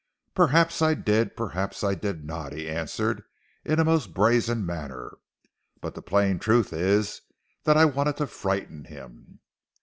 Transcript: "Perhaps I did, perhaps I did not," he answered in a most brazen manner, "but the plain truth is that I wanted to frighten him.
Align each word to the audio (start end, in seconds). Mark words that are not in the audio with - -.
"Perhaps 0.33 0.81
I 0.81 0.95
did, 0.95 1.37
perhaps 1.37 1.83
I 1.83 1.93
did 1.93 2.25
not," 2.25 2.53
he 2.53 2.67
answered 2.67 3.23
in 3.63 3.79
a 3.79 3.85
most 3.85 4.15
brazen 4.15 4.65
manner, 4.65 5.19
"but 5.79 5.93
the 5.93 6.01
plain 6.01 6.39
truth 6.39 6.73
is 6.73 7.21
that 7.65 7.77
I 7.77 7.85
wanted 7.85 8.17
to 8.17 8.25
frighten 8.25 8.85
him. 8.85 9.41